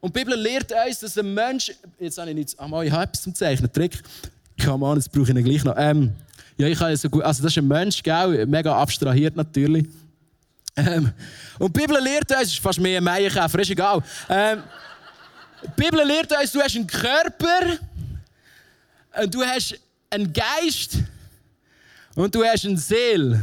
[0.00, 1.72] Und die Bibel lehrt uns, dass ein Mensch.
[1.98, 2.58] Jetzt habe ich nichts.
[2.58, 3.72] Ah, ich habe etwas zum Zeichnen.
[3.72, 4.00] Trick.
[4.64, 5.74] Come on, das brauche ich gleich noch.
[5.76, 6.12] Ähm,
[6.56, 7.24] ja, ich habe so gut.
[7.24, 8.46] Also, das ist ein Mensch, gell?
[8.46, 9.86] Mega abstrahiert natürlich.
[10.76, 11.12] Ähm,
[11.58, 14.00] und die Bibel lehrt uns, ist fast mehr ein Meienkäfer, ist egal.
[14.28, 14.62] Ähm,
[15.64, 17.78] die Bibel lehrt uns, du hast einen Körper
[19.20, 19.74] Und du hast
[20.10, 20.98] einen Geist
[22.18, 23.40] und du hast eine Seele.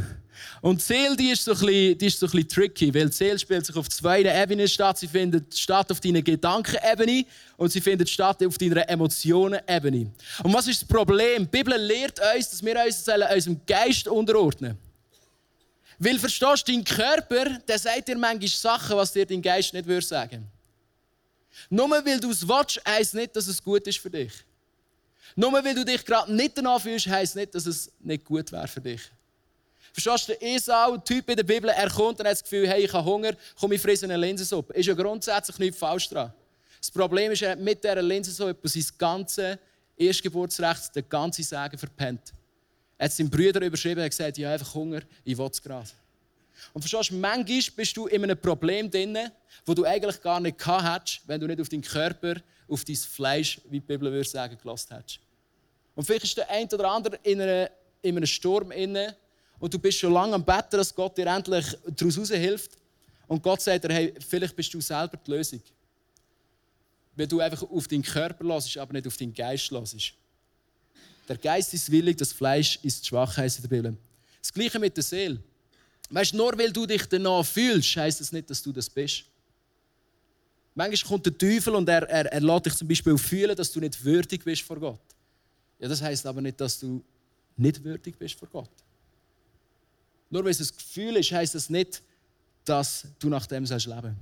[0.62, 3.06] Und die Seele die ist, so ein bisschen, die ist so ein bisschen tricky, weil
[3.06, 4.98] die Seele spielt sich auf zwei Ebenen statt.
[4.98, 10.12] Sie findet statt auf deiner Gedankenebene und sie findet statt auf deiner Emotionenebene.
[10.44, 11.44] Und was ist das Problem?
[11.44, 14.78] Die Bibel lehrt uns, dass wir uns unserem Geist unterordnen.
[15.98, 19.88] Weil verstehst du, dein Körper, der sagt dir manchmal Sachen, was dir dein Geist nicht
[19.88, 20.48] würde sagen.
[21.70, 24.34] Nur weil du es willst, heisst nicht, dass es gut ist für dich.
[25.36, 28.68] Nur weil du dich gerade nicht danach fühlst, heisst nicht, dass es nicht gut wäre
[28.68, 29.02] für dich.
[29.92, 32.84] Verstehst du, der Esau, Typ in der Bibel, er kommt und hat das Gefühl, hey,
[32.84, 34.74] ich habe Hunger, komm, ich fresse eine Linsensuppe.
[34.74, 36.34] Ist ja grundsätzlich nichts falsch dran.
[36.80, 39.58] Das Problem ist, er hat mit dieser Linsensuppe sein ganzes
[39.98, 42.34] Erstgeburtsrecht, den ganzen Sagen verpennt.
[42.98, 45.90] Er hat seinen Brüder überschrieben und gesagt, ja, einfach Hunger, ich will es gerade.
[46.74, 49.18] Und verstehst du, manchmal bist du in einem Problem drin,
[49.66, 52.36] wo du eigentlich gar nicht gehabt hättest, wenn du nicht auf deinen Körper,
[52.68, 55.20] auf dein Fleisch, wie die Bibel würde sagen, gelassen hättest.
[55.96, 57.70] Und vielleicht ist der ein oder andere in, einer,
[58.02, 59.16] in einem Sturm inne
[59.60, 62.72] und du bist schon lange am Betten, dass Gott dir endlich daraus hilft.
[63.28, 65.62] Und Gott sagt dir, hey, vielleicht bist du selber die Lösung.
[67.16, 70.14] Wenn du einfach auf deinen Körper lässt, aber nicht auf deinen Geist lässt.
[71.28, 73.98] Der Geist ist willig, das Fleisch ist schwach, heisst in der Bibel.
[74.42, 75.42] Das Gleiche mit der Seele.
[76.10, 79.24] Weißt du, nur weil du dich danach fühlst, heisst das nicht, dass du das bist.
[80.76, 83.80] Manchmal kommt der Teufel und er, er, er lässt dich zum Beispiel fühlen, dass du
[83.80, 85.00] nicht würdig bist vor Gott.
[85.80, 87.04] Ja, das heisst aber nicht, dass du
[87.58, 88.70] nicht würdig bist vor Gott.
[90.30, 92.02] Nur weil es ein Gefühl ist, heisst das nicht,
[92.64, 94.16] dass du nach dem sollst leben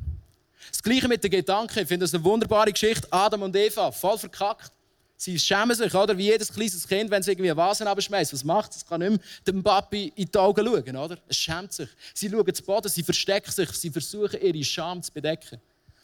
[0.70, 1.80] Das Gleiche mit den Gedanken.
[1.80, 3.08] Ich finde das eine wunderbare Geschichte.
[3.10, 4.72] Adam und Eva, voll verkackt.
[5.16, 6.18] Sie schämen sich, oder?
[6.18, 8.34] Wie jedes kleines Kind, wenn es irgendwie eine Vase abschmeißt.
[8.34, 8.78] Was macht es?
[8.78, 11.18] Es kann nicht mehr dem Papi in die Augen schauen, oder?
[11.28, 11.88] Es schämt sich.
[12.13, 15.62] Sie schauen zu Boden, sie verstecken sich, sie versuchen, ihre Scham zu bedecken.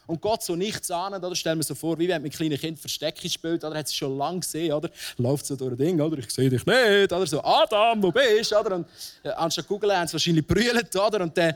[0.10, 1.36] Und Gott so nichts ahnend, oder?
[1.36, 3.78] Stell mir so vor, wie wenn man kleine Kind Verstecken spielt, oder?
[3.78, 4.89] Hat sie schon lange gesehen, oder?
[5.17, 6.17] Läuft so durch ein Ding, oder?
[6.17, 7.28] Ich sehe dich nicht, oder?
[7.28, 8.78] So, Adam, wo bist du, oder?
[8.78, 8.88] Und
[9.22, 11.22] äh, anstatt googeln, haben sie wahrscheinlich brüllt, oder?
[11.22, 11.54] Und dann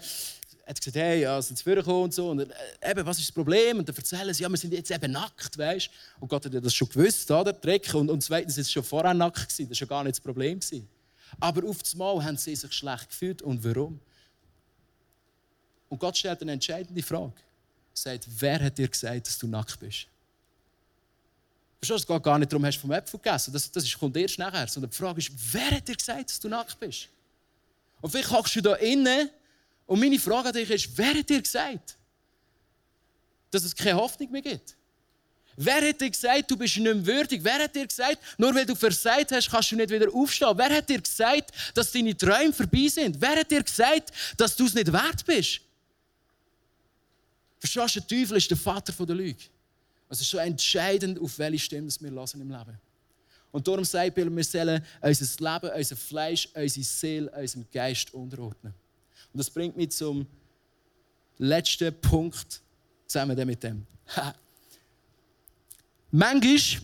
[0.68, 2.30] hat gesagt, hey, ja, sind sie vorgekommen und so.
[2.30, 3.80] Und äh, eben, was ist das Problem?
[3.80, 5.90] Und dann erzählen sie, ja, wir sind jetzt eben nackt, weißt
[6.20, 7.54] Und Gott hat ja das schon gewusst, oder?
[7.54, 7.92] Dreck.
[7.96, 9.68] Und, und zweitens, es schon vorher nackt gewesen.
[9.68, 10.60] Das war ja gar nicht das Problem.
[10.60, 10.88] Gewesen.
[11.40, 13.42] Aber auf das Mal haben sie sich schlecht gefühlt.
[13.42, 14.00] Und warum?
[15.90, 17.34] Und Gott stellt eine entscheidende Frage
[17.94, 20.08] sagt, wer hat dir gesagt, dass du nackt bist?
[21.80, 23.52] Verstehst du, es geht gar nicht darum, hast du vom Äpfel gegessen.
[23.52, 24.68] Das, das kommt erst nachher.
[24.68, 27.10] Sondern die Frage ist, wer hat dir gesagt, dass du nackt bist?
[28.02, 29.30] Und vielleicht hockst du da innen
[29.86, 31.98] und meine Frage an dich ist, wer hat dir gesagt,
[33.52, 34.76] dass es keine Hoffnung mehr gibt?
[35.56, 37.44] Wer hat dir gesagt, du bist nicht mehr würdig?
[37.44, 40.54] Wer hat dir gesagt, nur weil du versagt hast, kannst du nicht wieder aufstehen?
[40.56, 43.20] Wer hat dir gesagt, dass deine Träume vorbei sind?
[43.20, 45.62] Wer hat dir gesagt, dass du es nicht wert bist?
[47.64, 49.46] Verstehst du, der Teufel ist der Vater der Lüge.
[50.10, 52.78] Es ist so entscheidend, auf welche Stimme wir lassen im Leben.
[53.54, 58.74] Und darum sagt Bill, wir sollen unser Leben, unser Fleisch, unsere Seele, unserem Geist unterordnen.
[59.32, 60.28] Und das bringt mich zum
[61.38, 62.62] letzten Punkt
[63.08, 63.88] zusammen mit dem.
[66.12, 66.82] Manchmal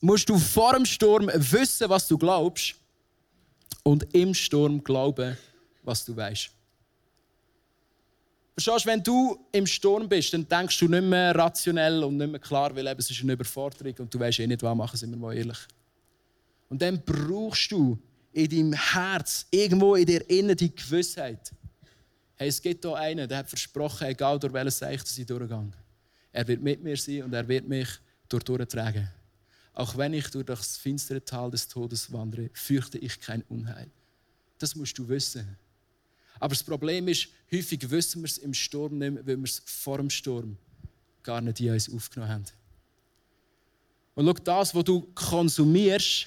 [0.00, 2.74] musst du vor dem Sturm wissen, was du glaubst,
[3.82, 5.36] und im Sturm glauben,
[5.82, 6.50] was du weißt.
[8.60, 12.40] Verstehst wenn du im Sturm bist, dann denkst du nicht mehr rationell und nicht mehr
[12.40, 15.16] klar, weil es ist eine Überforderung und du weißt eh nicht, was machen, sind wir
[15.16, 15.58] mal ehrlich.
[16.68, 17.98] Und dann brauchst du
[18.32, 21.50] in deinem Herz, irgendwo in dir innen die Gewissheit,
[22.36, 25.70] hey, es gibt hier einen, der hat versprochen, egal durch welches Zeichen ich durchgehe.
[26.32, 27.88] Er wird mit mir sein und er wird mich
[28.28, 29.08] dort durchtragen.
[29.72, 33.90] Auch wenn ich durch das finstere Tal des Todes wandere, fürchte ich kein Unheil.
[34.58, 35.56] Das musst du wissen.
[36.40, 39.62] Aber das Problem ist, häufig wissen wir es im Sturm nicht mehr, weil wir es
[39.64, 40.56] vor dem Sturm
[41.22, 42.44] gar nicht in uns aufgenommen haben.
[44.14, 46.26] Und schau, das, was du konsumierst,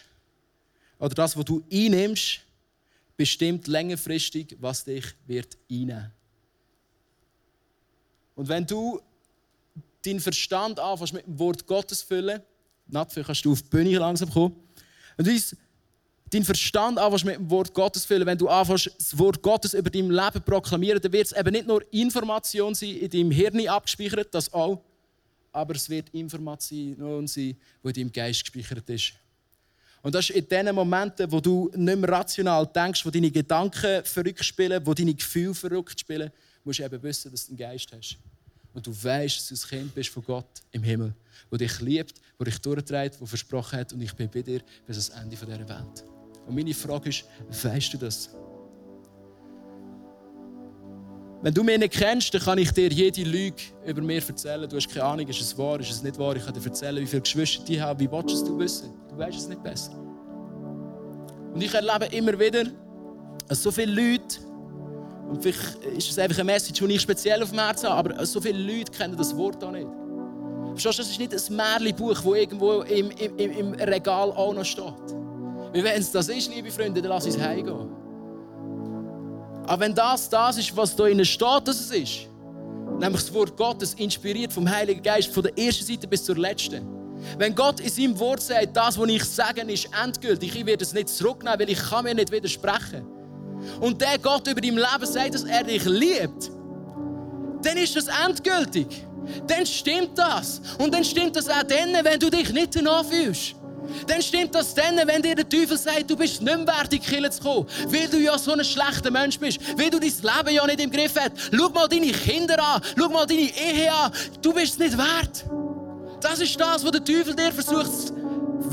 [1.00, 2.42] oder das, was du einnimmst,
[3.18, 6.12] bestimmt längerfristig, was dich wird einnehmen.
[8.36, 9.02] Und wenn du
[10.06, 12.42] deinen Verstand anfängst mit dem Wort Gottes füllen,
[12.88, 14.56] Natfi, kannst du auf die Bühne langsam kommen,
[15.18, 15.32] und du
[16.34, 19.90] deinen Verstand anfängst mit dem Wort Gottes füllen, wenn du anfängst, das Wort Gottes über
[19.90, 24.34] dein Leben proklamieren, dann wird es eben nicht nur Information sein, in deinem Hirn abgespeichert,
[24.34, 24.82] das auch,
[25.52, 29.14] aber es wird Information sein, die in deinem Geist gespeichert ist.
[30.02, 34.04] Und das ist in den Momenten, wo du nicht mehr rational denkst, wo deine Gedanken
[34.04, 36.30] verrückt spielen, wo deine Gefühle verrückt spielen,
[36.64, 38.18] musst du eben wissen, dass du einen Geist hast.
[38.74, 41.14] Und du weißt, dass du ein Kind bist von Gott im Himmel,
[41.52, 45.10] der dich liebt, der dich durchträgt, der versprochen hat, und ich bin bei dir bis
[45.10, 46.04] ans Ende dieser Welt.
[46.46, 47.26] Und meine Frage ist,
[47.64, 48.30] weißt du das?
[51.42, 54.70] Wenn du mich nicht kennst, dann kann ich dir jede Lüge über mir erzählen.
[54.70, 56.38] Du hast keine Ahnung, ist es wahr, ist es nicht wahr.
[56.38, 58.00] Ich kann dir erzählen, wie viele Geschwister ich habe.
[58.00, 58.94] Wie willst du es wissen?
[59.10, 59.92] Du weißt es nicht besser.
[61.54, 62.64] Und ich erlebe immer wieder,
[63.48, 64.38] dass so viele Leute,
[65.30, 68.26] und vielleicht ist es einfach eine Message, die ich speziell auf dem Herzen habe, aber
[68.26, 69.88] so viele Leute kennen das Wort auch nicht.
[70.72, 74.64] Verstehst du, das ist nicht ein Märchenbuch, das irgendwo im, im, im Regal auch noch
[74.64, 75.23] steht.
[75.74, 77.90] Weil wenn es das ist, liebe Freunde, dann lass uns heimgehen.
[79.66, 82.28] Aber wenn das das ist, was da innen steht, dass es ist,
[83.00, 86.86] nämlich das Wort Gottes, inspiriert vom Heiligen Geist, von der ersten Seite bis zur letzten.
[87.38, 90.94] Wenn Gott in seinem Wort sagt, das, was ich sage, ist endgültig, ich werde es
[90.94, 93.06] nicht zurücknehmen, weil ich kann mir nicht widersprechen.
[93.80, 96.52] Und der Gott über dein Leben sagt, dass er dich liebt,
[97.62, 99.08] dann ist das endgültig.
[99.48, 100.62] Dann stimmt das.
[100.78, 103.56] Und dann stimmt das auch dann, wenn du dich nicht danach fühlst.
[104.08, 107.02] Dann stimmt das dann, wenn dir der Teufel sagt, du bist nicht mehr wert, in
[107.02, 110.56] die zu kommen, weil du ja so ein schlechter Mensch bist, weil du dein Leben
[110.56, 111.32] ja nicht im Griff hast.
[111.52, 115.46] Schau mal deine Kinder an, schau mal deine Ehe an, du bist es nicht wert.
[116.22, 118.14] Das ist das, was der Teufel dir versucht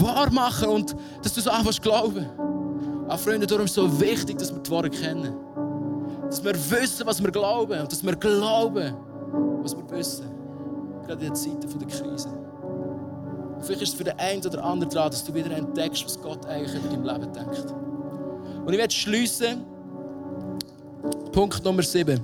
[0.00, 2.26] wahrmachen und dass du es anfängst glauben.
[3.06, 5.34] Aber Freunde, darum ist es so wichtig, dass wir die Worte kennen.
[6.26, 8.94] Dass wir wissen, was wir glauben und dass wir glauben,
[9.62, 10.26] was wir wissen.
[11.06, 12.39] Gerade in den Zeiten der Krise.
[13.62, 16.46] Vielleicht ist es für den einen oder anderen dran, dass du wieder entdeckst, was Gott
[16.46, 17.74] eigentlich über dein Leben denkt.
[18.64, 19.64] Und ich werde schließen.
[21.32, 22.20] Punkt Nummer 7.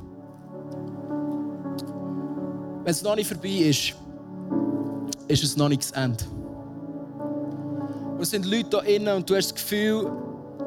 [2.85, 3.94] Wenn es noch nicht vorbei ist,
[5.29, 6.25] ist es noch nicht das Ende.
[8.14, 10.11] Und es sind Leute hier innen und du hast das Gefühl,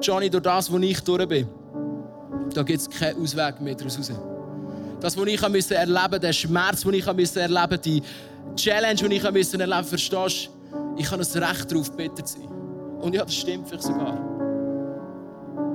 [0.01, 1.47] Johnny, durch das, wo ich durch bin,
[2.53, 4.11] da gibt es keinen Ausweg mehr daraus raus.
[4.99, 8.03] Das, was ich erleben musste, der Schmerz, den ich erleben musste, die
[8.55, 10.58] Challenge, die ich erleben musste, verstehst du?
[10.99, 12.49] Ich habe ein Recht darauf, bitter zu sein.
[13.01, 14.13] Und ja, das stimmt vielleicht sogar.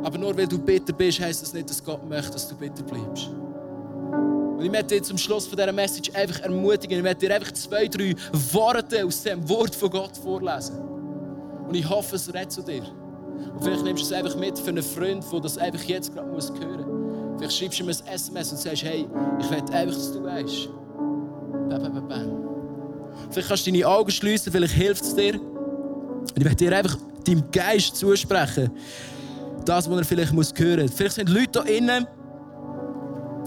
[0.05, 2.83] Aber nur weil du bitter bist, heisst das nicht, dass Gott möchte, dass du bitter
[2.83, 3.29] bleibst.
[3.29, 6.99] Und ich möchte dir zum Schluss von dieser Message einfach ermutigen.
[6.99, 8.15] Ich möchte dir einfach zwei, drei
[8.53, 10.79] Worte aus dem Wort von Gott vorlesen.
[11.67, 12.83] Und ich hoffe, es redet zu dir.
[12.83, 16.29] Und vielleicht nimmst du es einfach mit für einen Freund, der das einfach jetzt gerade
[16.29, 17.39] muss hören muss.
[17.39, 19.09] Vielleicht schreibst du ihm ein SMS und sagst, hey,
[19.41, 20.69] ich will einfach, dass du weißt.
[21.71, 22.44] Bam, bam, bam, bam.
[23.31, 25.35] Vielleicht kannst du deine Augen schließen, vielleicht hilft es dir.
[25.35, 26.97] Und ich möchte dir einfach
[27.27, 28.71] deinem Geist zusprechen.
[29.65, 30.95] Das, was er vielleicht muss hören muss.
[30.95, 32.07] Vielleicht sind Leute hier innen,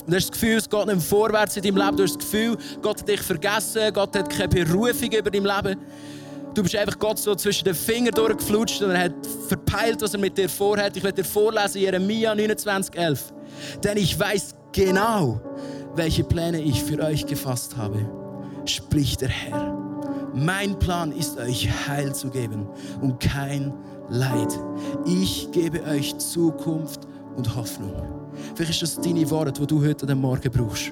[0.07, 1.97] und du hast das Gefühl, es geht nicht vorwärts in deinem Leben.
[1.97, 5.81] Du hast das Gefühl, Gott hat dich vergessen, Gott hat keine Berufung über dein Leben.
[6.53, 9.13] Du bist einfach Gott so zwischen den Fingern durchgeflutscht und er hat
[9.49, 10.95] verpeilt, was er mit dir vorhat.
[10.95, 13.19] Ich werde dir vorlesen, Jeremia 29,11.
[13.83, 15.41] Denn ich weiß genau,
[15.95, 18.26] welche Pläne ich für euch gefasst habe
[18.67, 19.75] spricht der Herr.
[20.33, 22.67] Mein Plan ist euch Heil zu geben
[23.01, 23.73] und kein
[24.09, 24.57] Leid.
[25.05, 27.93] Ich gebe euch Zukunft und Hoffnung.
[28.55, 30.91] Vielleicht ist das deine Worte, die du heute am Morgen brauchst.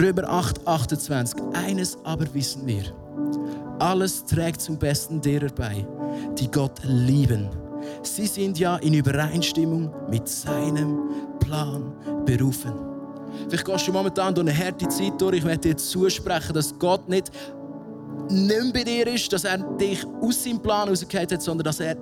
[0.00, 1.40] Römer 8, 28.
[1.52, 2.84] Eines aber wissen wir.
[3.78, 5.86] Alles trägt zum Besten derer bei,
[6.38, 7.48] die Gott lieben.
[8.02, 10.98] Sie sind ja in Übereinstimmung mit seinem
[11.38, 11.92] Plan
[12.24, 12.93] berufen.
[13.48, 15.36] Vielleicht gehst du momentan durch eine harte Zeit durch.
[15.36, 17.30] Ich möchte dir zusprechen, dass Gott nicht
[18.30, 21.96] nicht bei dir ist, dass er dich aus seinem Plan rausgehört hat, sondern dass er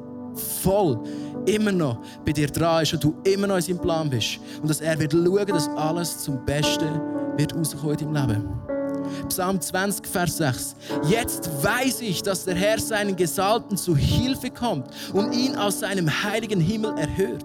[0.62, 1.00] voll
[1.46, 4.38] immer noch bei dir dran ist und du immer noch in seinem Plan bist.
[4.60, 7.00] Und dass er wird schauen, dass alles zum Besten
[7.36, 8.72] wird rauskommen in deinem Leben.
[9.28, 10.76] Psalm 20, Vers 6.
[11.08, 16.08] Jetzt weiß ich, dass der Herr seinen Gesalbten zu Hilfe kommt und ihn aus seinem
[16.22, 17.44] heiligen Himmel erhört.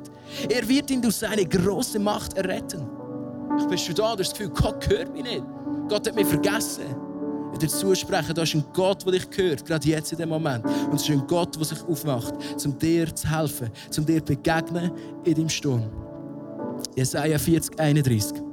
[0.50, 2.97] Er wird ihn durch seine große Macht erretten.
[3.60, 5.44] Ich bist du da, du hast das Gefühl, Gott hört mich nicht.
[5.90, 6.84] Gott hat mich vergessen.
[7.54, 10.66] Ich dir zusprechen, da ist ein Gott, der dich hört, gerade jetzt in dem Moment.
[10.66, 12.34] Und es ist ein Gott, der sich aufmacht,
[12.64, 14.92] um dir zu helfen, um dir zu begegnen
[15.24, 15.84] in deinem Sturm.
[16.96, 18.44] Jesaja 40, 31.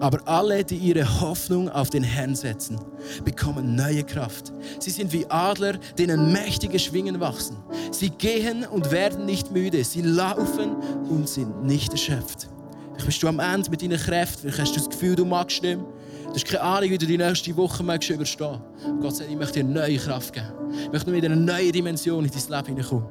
[0.00, 2.78] Aber alle, die ihre Hoffnung auf den Herrn setzen,
[3.24, 4.52] bekommen neue Kraft.
[4.78, 7.56] Sie sind wie Adler, denen mächtige Schwingen wachsen.
[7.90, 9.84] Sie gehen und werden nicht müde.
[9.84, 10.76] Sie laufen
[11.08, 12.48] und sind nicht erschöpft.
[12.94, 14.50] Vielleicht bist du am Ende mit deinen Kräften.
[14.50, 15.86] Vielleicht hast du das Gefühl, du magst nicht mehr.
[16.26, 18.60] Du hast keine Ahnung, wie du die nächste Woche magst überstehen
[19.00, 20.52] Gott sagt, ich möchte dir neue Kraft geben.
[20.70, 23.06] Ich möchte nur wieder eine neue Dimension in dein Leben hineinkommen.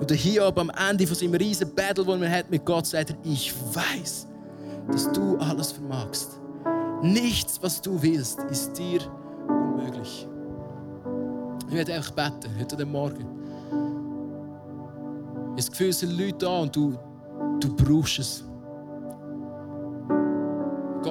[0.00, 3.10] Und der Hiob am Ende von seinem riesen Battle, den er hat mit Gott, sagt
[3.10, 4.26] er, ich weiß,
[4.90, 6.38] dass du alles vermagst.
[7.02, 9.00] Nichts, was du willst, ist dir
[9.48, 10.26] unmöglich.
[11.68, 13.26] Ich werde einfach beten, heute Morgen.
[15.44, 16.98] Ich habe das Gefühl, es sind Leute da und du,
[17.60, 18.44] du brauchst es.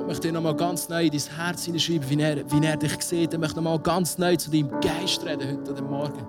[0.05, 3.01] Gott möchte dir nochmal ganz neu in dein Herz hineinschreiben, wie er, wie er dich
[3.01, 3.33] sieht.
[3.33, 6.21] Er möchte nochmal ganz neu zu deinem Geist reden heute Morgen.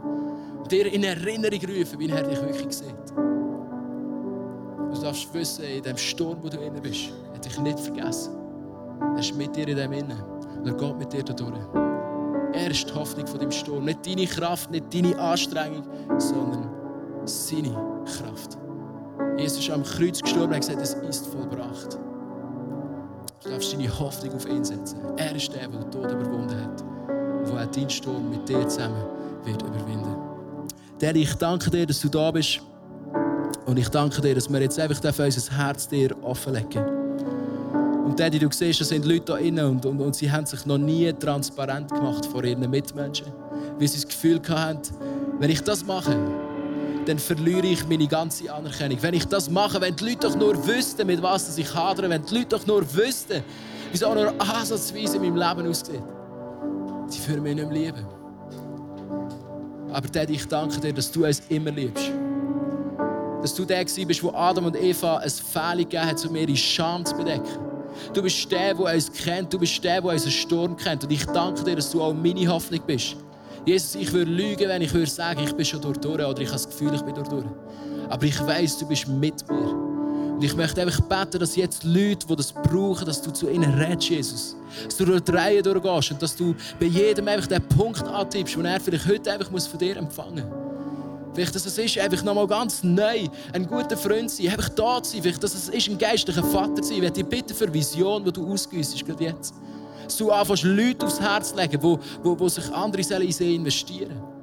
[0.62, 3.10] Und dir in Erinnerung rufen, wie er dich wirklich sieht.
[3.14, 8.32] Du darfst wissen, in dem Sturm, wo du inne bist, hat dich nicht vergessen.
[9.14, 10.22] Er ist mit dir in dem Innen.
[10.22, 11.52] Und er geht mit dir da durch.
[12.54, 13.84] Er ist die Hoffnung von dem Sturm.
[13.84, 16.70] Nicht deine Kraft, nicht deine Anstrengung, sondern
[17.26, 18.56] seine Kraft.
[19.36, 21.98] Jesus ist am Kreuz gestorben und hat gesagt, es ist vollbracht.
[23.56, 24.98] Darfst deine Hoffnung auf ihn setzen.
[25.16, 26.82] Er ist der, der den Tod überwunden hat.
[27.48, 29.02] Und der deinen Sturm mit dir zusammen
[29.46, 30.14] wird überwinden.
[30.98, 32.60] Daddy, ich danke dir, dass du da bist.
[33.64, 36.84] Und ich danke dir, dass wir jetzt einfach unser Herz dir offenlegen
[38.04, 40.66] Und Daddy, du siehst, da sind Leute da innen und, und, und sie haben sich
[40.66, 43.32] noch nie transparent gemacht vor ihren Mitmenschen.
[43.78, 44.82] Weil sie das Gefühl hatten,
[45.38, 46.14] wenn ich das mache,
[47.06, 48.98] dann verliere ich meine ganze Anerkennung.
[49.00, 52.24] Wenn ich das mache, wenn die Leute doch nur wüssten, mit was ich hadere, wenn
[52.24, 53.42] die Leute doch nur wüssten,
[53.92, 56.02] wie auch nur ansatzweise in meinem Leben aussieht,
[57.08, 58.06] sie würden mich nicht mehr lieben.
[59.92, 62.10] Aber Daddy, ich danke dir, dass du uns immer liebst.
[63.40, 67.04] Dass du der bist, wo Adam und Eva ein Fehler gegeben hat, um ihre Scham
[67.04, 67.58] zu bedecken.
[68.12, 69.52] Du bist der, der uns kennt.
[69.52, 71.04] Du bist der, der unseren Sturm kennt.
[71.04, 73.16] Und ich danke dir, dass du auch meine Hoffnung bist.
[73.66, 76.52] Jesus, ich würde lügen, wenn ich würde sagen, ich bin schon durch oder ich habe
[76.52, 77.44] das Gefühl, ich bin durch.
[78.08, 79.96] Aber ich weiß, du bist mit mir.
[80.36, 83.74] Und ich möchte einfach beten, dass jetzt Leute, die das brauchen, dass du zu ihnen
[83.74, 84.56] redest, Jesus.
[84.84, 88.54] Dass du durch die Reihe durchgehst und dass du bei jedem einfach den Punkt antippst,
[88.54, 90.66] den er vielleicht heute einfach von dir empfangen muss.
[91.34, 95.12] Vielleicht, dass es ist, einfach nochmal ganz neu ein guter Freund sein, einfach da zu
[95.12, 95.22] sein.
[95.22, 96.96] Vielleicht, dass es ist, ein geistlicher Vater sein.
[96.96, 99.54] Ich werde dich bitten für Vision, die du ausgüssest, gerade jetzt
[100.06, 103.54] dass du anfängst, Leute aufs Herz zu legen, wo, wo, wo sich andere in sie
[103.54, 104.36] investieren sollen.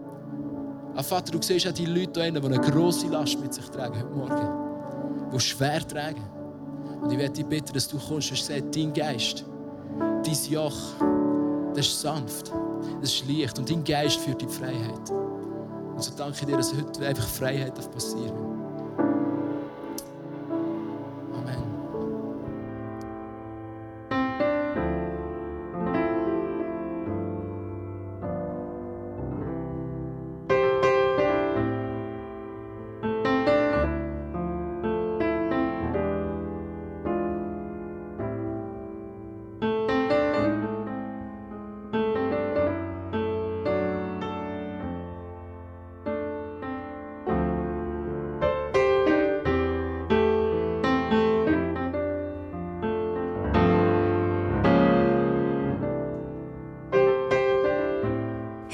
[0.96, 3.98] Ah, Vater, du siehst auch die Leute hier, die eine grosse Last mit sich tragen
[3.98, 5.32] heute Morgen.
[5.34, 6.22] Die schwer tragen.
[7.02, 9.44] Und ich werde dich bitten, dass du kommst und sagst, dein Geist,
[10.00, 10.78] dein Joch,
[11.74, 12.52] das ist sanft,
[13.02, 15.10] das ist leicht und dein Geist führt die Freiheit.
[15.10, 18.63] Und so danke ich dir, dass heute einfach Freiheit passieren darf.